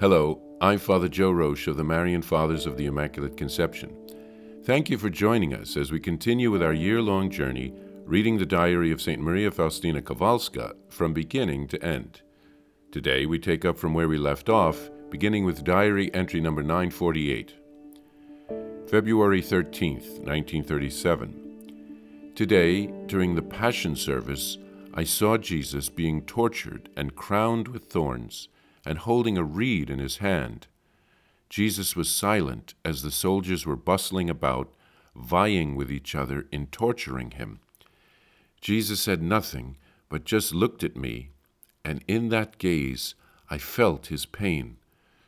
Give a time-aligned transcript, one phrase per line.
[0.00, 3.94] Hello, I'm Father Joe Roesch of the Marian Fathers of the Immaculate Conception.
[4.64, 7.74] Thank you for joining us as we continue with our year long journey
[8.06, 9.20] reading the diary of St.
[9.20, 12.22] Maria Faustina Kowalska from beginning to end.
[12.90, 17.56] Today we take up from where we left off, beginning with diary entry number 948.
[18.88, 22.32] February 13th, 1937.
[22.34, 24.56] Today, during the Passion Service,
[24.94, 28.48] I saw Jesus being tortured and crowned with thorns
[28.84, 30.66] and holding a reed in his hand.
[31.48, 34.72] Jesus was silent as the soldiers were bustling about,
[35.14, 37.60] vying with each other in torturing him.
[38.60, 39.76] Jesus said nothing,
[40.08, 41.30] but just looked at me,
[41.84, 43.14] and in that gaze
[43.48, 44.76] I felt his pain,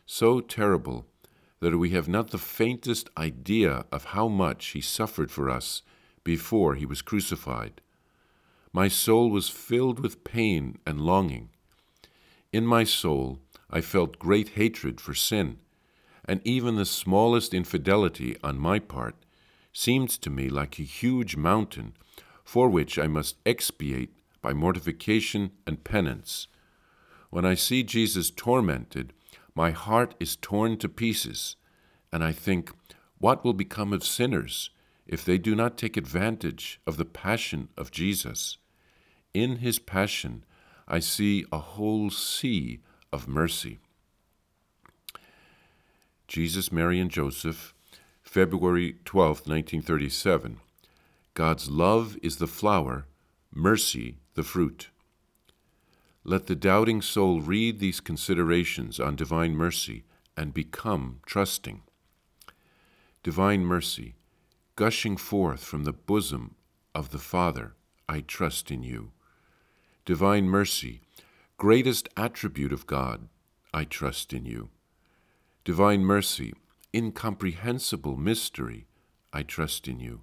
[0.06, 1.06] so terrible
[1.60, 5.82] that we have not the faintest idea of how much he suffered for us
[6.24, 7.80] before he was crucified.
[8.72, 11.50] My soul was filled with pain and longing.
[12.52, 13.38] In my soul,
[13.70, 15.58] I felt great hatred for sin,
[16.26, 19.16] and even the smallest infidelity on my part
[19.72, 21.94] seemed to me like a huge mountain
[22.44, 26.48] for which I must expiate by mortification and penance.
[27.30, 29.14] When I see Jesus tormented,
[29.54, 31.56] my heart is torn to pieces,
[32.12, 32.70] and I think,
[33.16, 34.68] what will become of sinners
[35.06, 38.58] if they do not take advantage of the passion of Jesus?
[39.32, 40.44] In his passion,
[40.86, 42.80] I see a whole sea
[43.12, 43.78] of mercy.
[46.28, 47.74] Jesus, Mary, and Joseph,
[48.22, 50.60] February 12, 1937.
[51.34, 53.06] God's love is the flower,
[53.54, 54.88] mercy the fruit.
[56.24, 60.04] Let the doubting soul read these considerations on divine mercy
[60.36, 61.82] and become trusting.
[63.22, 64.14] Divine mercy,
[64.76, 66.54] gushing forth from the bosom
[66.94, 67.74] of the Father,
[68.08, 69.12] I trust in you.
[70.04, 71.00] Divine mercy,
[71.58, 73.28] greatest attribute of God,
[73.72, 74.70] I trust in you.
[75.64, 76.54] Divine mercy,
[76.92, 78.88] incomprehensible mystery,
[79.32, 80.22] I trust in you.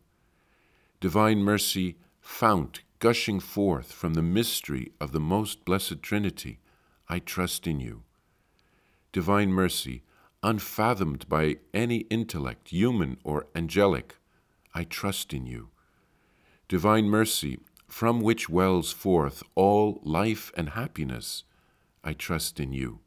[1.00, 6.60] Divine mercy, fount gushing forth from the mystery of the most blessed Trinity,
[7.08, 8.04] I trust in you.
[9.14, 10.04] Divine mercy,
[10.44, 14.18] unfathomed by any intellect, human or angelic,
[14.76, 15.70] I trust in you.
[16.68, 21.44] Divine mercy, from which wells forth all life and happiness,
[22.04, 23.00] I trust in you.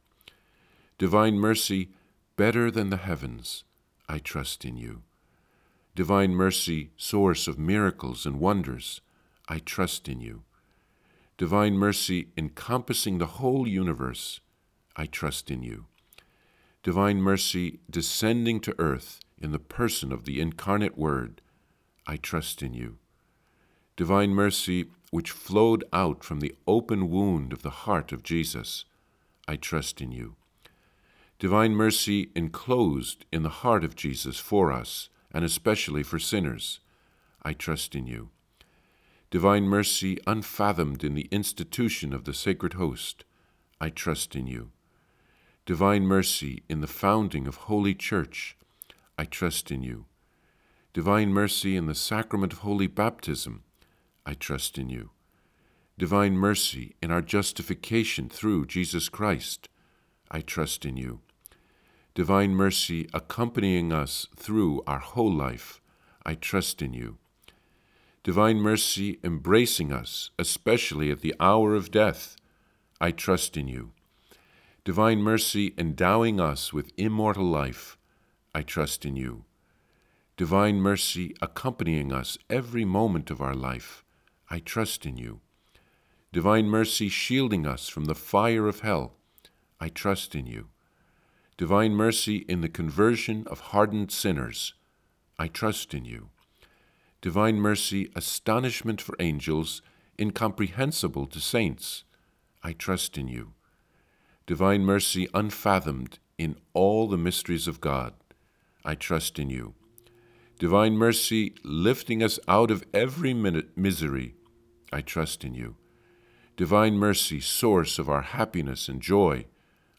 [0.98, 1.90] Divine mercy,
[2.36, 3.64] better than the heavens,
[4.08, 5.02] I trust in you.
[5.94, 9.00] Divine mercy, source of miracles and wonders,
[9.48, 10.42] I trust in you.
[11.38, 14.40] Divine mercy, encompassing the whole universe,
[14.96, 15.86] I trust in you.
[16.82, 21.40] Divine mercy, descending to earth in the person of the incarnate Word,
[22.06, 22.98] I trust in you
[23.96, 28.84] divine mercy which flowed out from the open wound of the heart of Jesus,
[29.46, 30.36] I trust in you.
[31.38, 36.80] Divine mercy enclosed in the heart of Jesus for us, and especially for sinners,
[37.42, 38.30] I trust in you.
[39.30, 43.24] Divine mercy unfathomed in the institution of the sacred host,
[43.80, 44.70] I trust in you.
[45.66, 48.56] Divine mercy in the founding of Holy Church,
[49.18, 50.06] I trust in you.
[50.92, 53.64] Divine mercy in the sacrament of holy baptism,
[54.24, 55.10] I trust in you.
[55.98, 59.68] Divine mercy in our justification through Jesus Christ,
[60.30, 61.20] I trust in you.
[62.14, 65.80] Divine mercy accompanying us through our whole life,
[66.24, 67.18] I trust in you.
[68.22, 72.36] Divine mercy embracing us, especially at the hour of death,
[73.00, 73.92] I trust in you.
[74.84, 77.98] Divine mercy endowing us with immortal life,
[78.54, 79.44] I trust in you.
[80.36, 84.01] Divine mercy accompanying us every moment of our life,
[84.52, 85.40] I trust in you.
[86.30, 89.14] Divine mercy shielding us from the fire of hell,
[89.80, 90.68] I trust in you.
[91.56, 94.74] Divine mercy in the conversion of hardened sinners,
[95.38, 96.28] I trust in you.
[97.22, 99.80] Divine mercy, astonishment for angels,
[100.20, 102.04] incomprehensible to saints,
[102.62, 103.54] I trust in you.
[104.46, 108.12] Divine mercy, unfathomed in all the mysteries of God,
[108.84, 109.72] I trust in you.
[110.58, 114.34] Divine mercy, lifting us out of every minute misery,
[114.92, 115.76] I trust in you.
[116.56, 119.46] Divine mercy, source of our happiness and joy,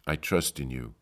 [0.06, 0.94] I trust in you.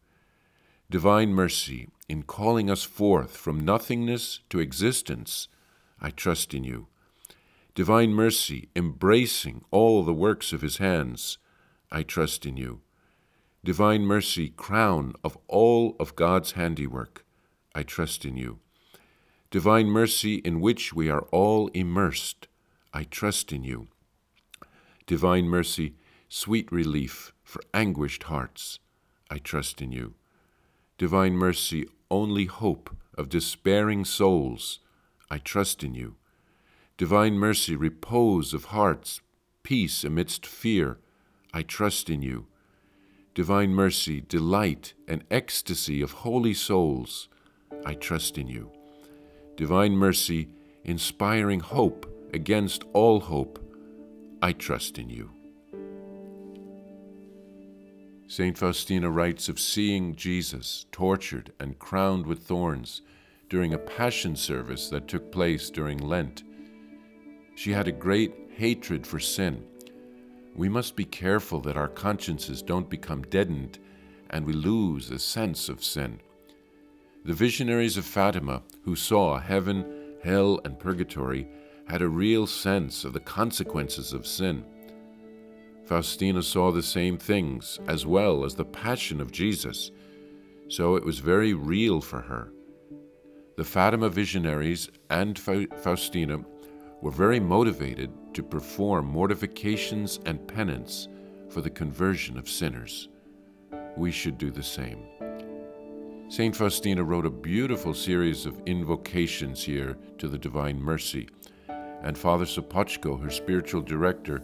[0.89, 5.47] Divine mercy, in calling us forth from nothingness to existence,
[6.01, 6.87] I trust in you.
[7.75, 11.37] Divine mercy, embracing all the works of his hands,
[11.91, 12.81] I trust in you.
[13.63, 17.25] Divine mercy, crown of all of God's handiwork,
[17.75, 18.59] I trust in you.
[19.51, 22.47] Divine mercy, in which we are all immersed,
[22.93, 23.87] I trust in you.
[25.07, 25.95] Divine mercy,
[26.27, 28.79] sweet relief for anguished hearts,
[29.29, 30.15] I trust in you.
[30.97, 34.79] Divine mercy, only hope of despairing souls,
[35.29, 36.15] I trust in you.
[36.97, 39.21] Divine mercy, repose of hearts,
[39.63, 40.99] peace amidst fear,
[41.53, 42.47] I trust in you.
[43.33, 47.29] Divine mercy, delight and ecstasy of holy souls,
[47.85, 48.71] I trust in you.
[49.55, 50.49] Divine mercy,
[50.83, 53.59] inspiring hope against all hope,
[54.41, 55.31] I trust in you.
[58.27, 58.57] St.
[58.57, 63.01] Faustina writes of seeing Jesus tortured and crowned with thorns
[63.49, 66.43] during a passion service that took place during Lent.
[67.55, 69.65] She had a great hatred for sin.
[70.55, 73.79] We must be careful that our consciences don't become deadened
[74.29, 76.21] and we lose a sense of sin.
[77.25, 81.47] The visionaries of Fatima, who saw heaven, hell, and purgatory,
[81.91, 84.63] had a real sense of the consequences of sin.
[85.83, 89.91] Faustina saw the same things as well as the passion of Jesus,
[90.69, 92.53] so it was very real for her.
[93.57, 96.39] The Fatima visionaries and Faustina
[97.01, 101.09] were very motivated to perform mortifications and penance
[101.49, 103.09] for the conversion of sinners.
[103.97, 105.03] We should do the same.
[106.29, 106.55] St.
[106.55, 111.27] Faustina wrote a beautiful series of invocations here to the Divine Mercy,
[112.03, 114.41] and Father Sopoćko, her spiritual director,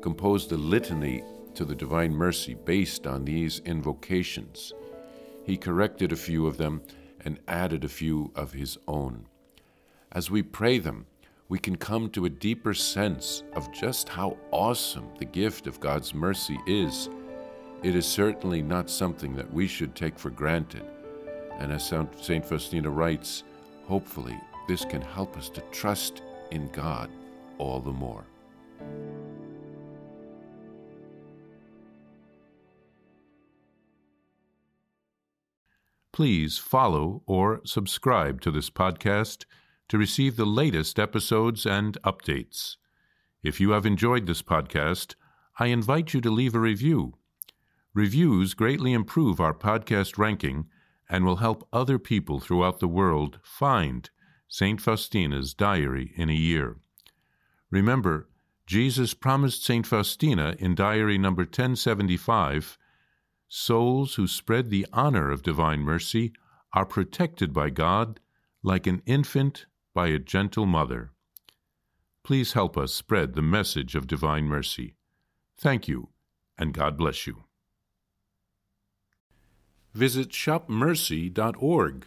[0.00, 1.22] composed a litany
[1.54, 4.72] to the Divine Mercy based on these invocations.
[5.44, 6.82] He corrected a few of them
[7.24, 9.26] and added a few of his own.
[10.12, 11.06] As we pray them,
[11.48, 16.14] we can come to a deeper sense of just how awesome the gift of God's
[16.14, 17.10] mercy is.
[17.82, 20.84] It is certainly not something that we should take for granted.
[21.58, 22.44] And as St.
[22.44, 23.42] Faustina writes,
[23.86, 27.10] hopefully this can help us to trust in God
[27.58, 28.24] all the more.
[36.20, 39.46] please follow or subscribe to this podcast
[39.88, 42.76] to receive the latest episodes and updates.
[43.42, 45.14] If you have enjoyed this podcast,
[45.58, 47.14] I invite you to leave a review.
[47.94, 50.66] Reviews greatly improve our podcast ranking
[51.08, 54.10] and will help other people throughout the world find
[54.52, 54.80] St.
[54.80, 56.76] Faustina's Diary in a Year.
[57.70, 58.28] Remember,
[58.66, 59.86] Jesus promised St.
[59.86, 62.76] Faustina in Diary number 1075
[63.48, 66.32] souls who spread the honor of divine mercy
[66.72, 68.18] are protected by God
[68.62, 71.12] like an infant by a gentle mother.
[72.24, 74.96] Please help us spread the message of divine mercy.
[75.58, 76.08] Thank you,
[76.58, 77.44] and God bless you.
[79.94, 82.06] Visit shopmercy.org